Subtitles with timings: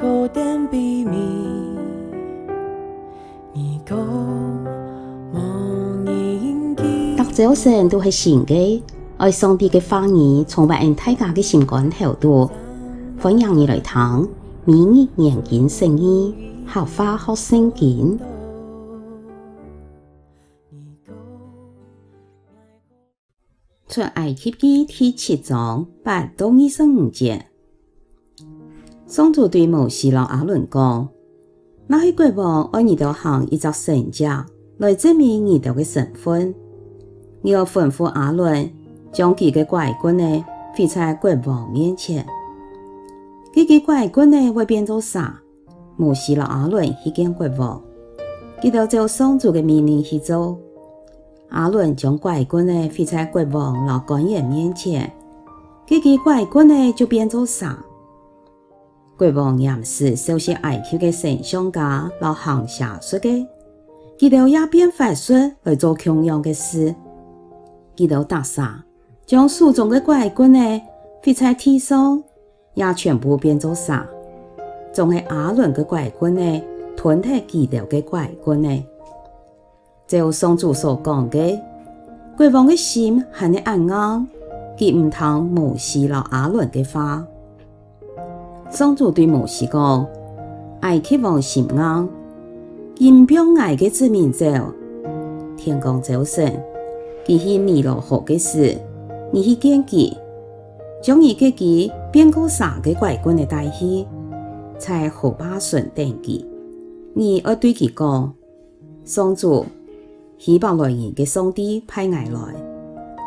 [0.00, 0.06] 大
[7.34, 8.82] 早晨都是新的，
[9.18, 12.50] 爱上帝的话语，充满大家的心肝头度。
[13.20, 14.26] 欢迎你来听，
[14.64, 16.34] 每日研经圣经，
[16.66, 18.18] 学话学圣经。
[23.86, 27.49] 出埃及记第七章八到二十五节，
[29.10, 31.08] 上主对摩西老阿伦讲：
[31.88, 34.24] 那些国王爱你哋行一只神迹，
[34.78, 36.54] 来证明你哋嘅身份。
[37.42, 38.70] 你要吩咐阿伦，
[39.10, 40.44] 将佢嘅拐棍呢，
[40.76, 42.24] 挥在国王面前。
[43.52, 45.40] 佢嘅拐棍呢，会变做啥。
[45.96, 47.82] 摩西老阿伦去见国王，
[48.62, 50.56] 佢哋照上主嘅命令去做。
[51.48, 55.12] 阿伦将拐棍呢，飞在国王老官员面前，
[55.88, 57.76] 佢嘅拐棍呢，就变做啥。
[59.20, 63.46] 国王严时收拾埃及嘅神像架，和行邪术嘅，
[64.18, 66.94] 佢哋也变法术来做同样嘅事。
[67.98, 68.82] 佢哋打沙，
[69.26, 70.82] 将手中的拐棍呢，
[71.22, 72.22] 挥在地上，
[72.72, 74.06] 也全部变做沙。
[74.90, 76.62] 总系亚伦的拐棍呢，
[76.96, 78.84] 吞吞佢哋的拐棍呢。
[80.08, 81.60] 就上主所讲的，
[82.38, 83.62] 国王的心很硬，
[84.78, 87.22] 佢唔听摩西和亚伦的话。
[88.70, 90.06] 上主对摩西讲：
[90.82, 92.08] 埃及王心硬，
[92.98, 94.46] 因表爱的子民走，
[95.56, 96.62] 天公早晨。
[97.26, 98.78] 佢是尼罗河嘅事，
[99.32, 100.16] 你去见佢，
[101.02, 104.06] 将伊嘅佢变过沙嘅拐棍嘅带去，
[104.78, 106.44] 在河坝上等佢。
[107.14, 108.32] 你要对佢讲：
[109.04, 109.66] 上主，
[110.38, 112.54] 希伯来人嘅上帝派我来，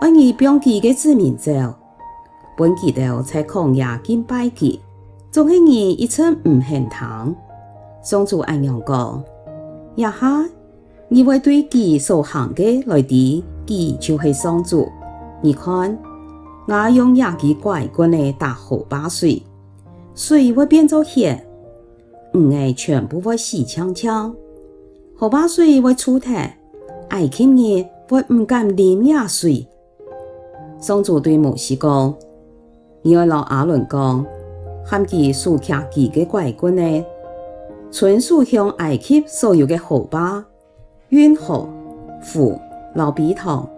[0.00, 1.52] 我你表佢嘅子民走，
[2.56, 4.78] 本佢哋在旷野敬拜佢，
[5.36, 7.36] 总系你一寸唔肯听。
[8.00, 9.22] 上主安样讲：
[9.96, 10.48] 呀哈，
[11.08, 13.42] 你会对佢所行嘅来啲。
[13.66, 14.88] 佢就是上主，
[15.42, 15.98] 你看，
[16.66, 19.42] 我用亚基拐棍来打河坝水，
[20.14, 21.46] 水会变做血，
[22.32, 24.34] 鱼儿全部会死呛呛，
[25.18, 26.58] 河坝水会出台，
[27.10, 29.68] 埃及人会唔敢啉野水。
[30.80, 32.14] 上主对摩西讲：
[33.02, 34.24] 你要老亚伦讲，
[34.86, 37.04] 喊佢竖起佢嘅拐棍呢，
[37.90, 40.44] 纯属向埃及所有嘅河坝、
[41.08, 41.68] 运河、
[42.22, 42.58] 湖。
[42.94, 43.68] 老比头，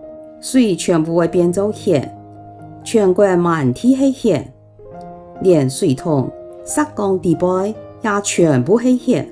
[0.41, 2.09] 水全部会变做血，
[2.85, 4.53] 全国满地系血，
[5.41, 6.31] 连水桶、
[6.63, 9.29] 撒缸地杯也全部系血。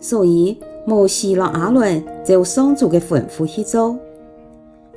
[0.00, 3.96] 所以摩西和亚伦就上主嘅吩咐去做，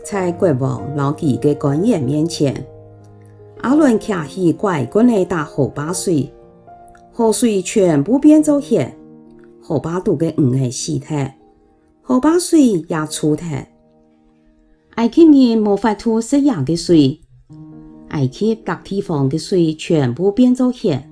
[0.03, 2.65] 在国王老几嘅官员面前，
[3.63, 6.29] 亚伦骑起拐棍来打河坝水，
[7.13, 8.93] 河水全部变做血，
[9.61, 11.33] 河坝肚嘅鱼儿死脱，
[12.01, 13.47] 河坝水也出脱。
[14.95, 17.21] 埃及人无法吐食养的水，
[18.09, 21.09] 埃及各地方的水全部变做血，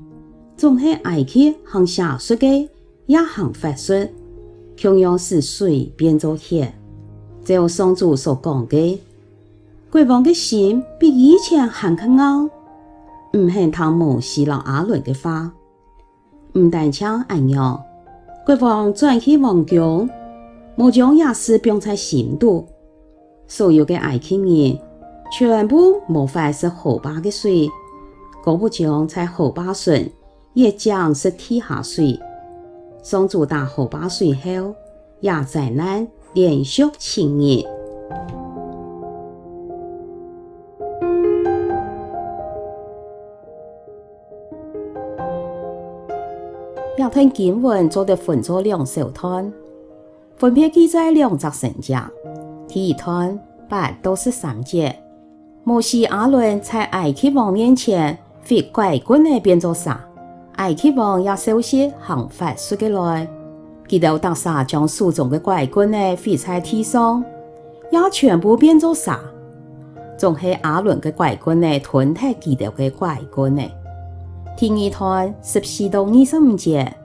[0.58, 2.70] 总系埃及行邪术的，
[3.06, 3.94] 也行法术，
[4.76, 6.74] 同样使水变做血。
[7.46, 9.02] 就上主所讲的，
[9.92, 12.50] 国王的心比以前还更硬，
[13.34, 15.52] 唔肯听摩西和亚伦的话，
[16.54, 17.84] 唔但像安样，
[18.46, 20.10] 国王转去王宫，
[20.78, 22.66] 冇将亚事放在心度。
[23.48, 24.80] 所有的埃及人
[25.30, 27.70] 全部无法食河坝的水，
[28.46, 29.94] 果不将在河坝上
[30.54, 32.18] 也将是地下水。
[33.04, 34.74] 上主打河坝水后，
[35.20, 37.81] 也灾难连续七日。
[47.02, 49.52] 亚吞经文做得分作两小段，
[50.38, 51.96] 分别记载两则神迹。
[52.68, 54.96] 第一段八到十三节，
[55.64, 58.16] 摩西阿伦在埃及王面前
[58.48, 60.00] 挥拐棍来变做沙，
[60.58, 63.28] 埃及王也收拾行法术的来，
[63.90, 67.26] 佢哋打沙将手中的拐棍来挥在地上，
[67.90, 69.20] 也全部变做沙，
[70.20, 73.64] 总系阿伦的拐棍呢吞吞佢哋的拐棍呢。
[74.58, 76.96] 第二段十四到二十五节，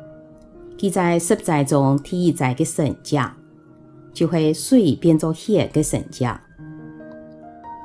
[0.78, 3.18] 佢在十灾中第一灾的神迹。
[4.12, 6.26] 就会水变做血的神迹。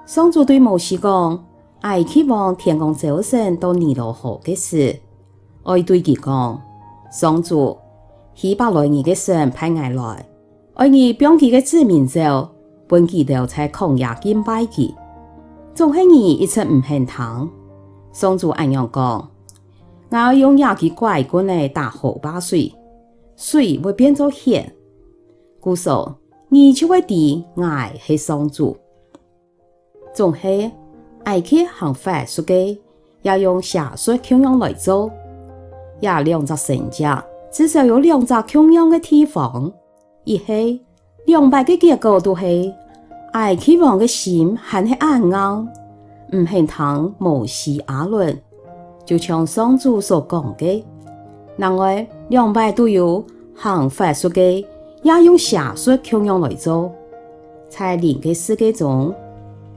[0.06, 1.44] 上主对摩西讲：
[1.82, 4.98] 埃及王天公早晨到尼罗河的事，
[5.64, 6.62] 爱对佢讲：
[7.12, 7.78] 上主
[8.34, 10.26] 希伯来人的神派我来，
[10.76, 12.48] 爱你帮佢的子民走，
[12.88, 14.96] 本佢哋在旷野敬拜佢，
[15.76, 17.50] 总系你一直唔肯听。
[18.14, 18.90] 上主安样
[20.12, 22.70] 讲：我用牙齿拐棍来打荷包水，
[23.38, 24.70] 水会变作血。
[25.62, 26.14] 故说
[26.50, 27.16] 你就会知
[27.56, 27.64] 我
[27.98, 28.76] 是上主。
[30.14, 30.70] 总系
[31.24, 32.78] 爱去行法术嘅，
[33.22, 35.10] 要用邪术供养来做。
[36.02, 39.72] 也两只神将，至少有两只供养嘅地方。
[40.26, 40.84] 一系
[41.26, 42.74] 两败嘅结果都系
[43.32, 45.70] 爱去王嘅心还是硬硬，
[46.34, 48.38] 唔系听摩西亚伦。
[49.12, 50.86] 就像上主所讲的，
[51.58, 53.22] 然而两败都有
[53.54, 54.66] 行法术的，
[55.04, 56.90] 也用邪术供养来做。
[57.68, 59.14] 在灵嘅世界中，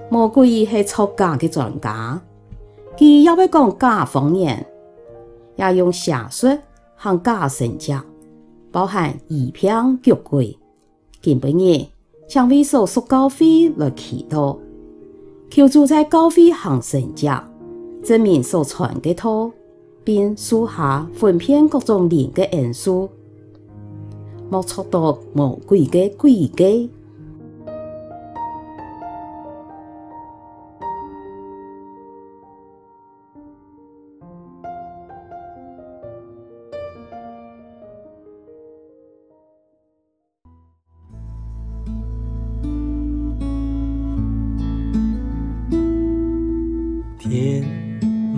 [0.09, 2.21] 魔鬼系作假的专家，
[2.97, 4.65] 佢也会讲假方言，
[5.57, 6.47] 也用邪术
[6.95, 7.93] 行假神迹，
[8.71, 10.57] 包含异骗、脚鬼。
[11.21, 11.87] 今晡日
[12.29, 14.57] 将为所属教会来祈祷，
[15.51, 17.29] 求助在教会行神迹。
[18.05, 19.51] 证明所传的托，
[20.05, 23.09] 并书下分辨各种人的因素，
[24.51, 26.91] 莫错到魔鬼的诡计。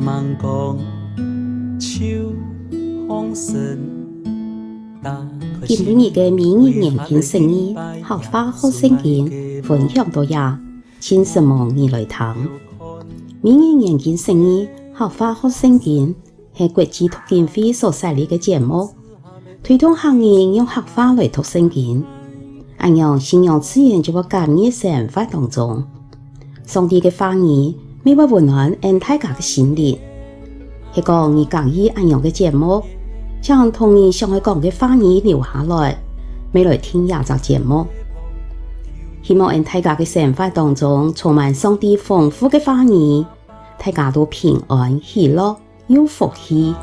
[0.06, 0.78] 芒光
[1.80, 2.32] 秋
[3.08, 3.76] 风声，
[5.66, 7.74] 今日嘅明日研经释义，
[8.06, 10.60] 客话学圣经分享到呀，
[11.00, 12.36] 请什么你来听？
[13.42, 16.14] 明日研经释义，客话学圣经
[16.54, 18.88] 系国际读经会所设立嘅节目，
[19.64, 22.04] 推动行业用客话来读圣经，
[22.76, 25.82] 按样信仰自然就会感染生活当中，
[26.64, 27.74] 上帝嘅话语。
[28.06, 29.98] 每位温暖俺大家的心灵，
[30.92, 32.80] 系讲你讲意安样嘅节目，
[33.42, 35.98] 将同你想要讲嘅话语留下来，
[36.52, 37.84] 每来听下集节目。
[39.24, 43.26] 希望俺大家嘅生活当中充满上帝丰富嘅话语，
[43.76, 45.56] 大家都平安喜乐
[45.88, 46.76] 有福气。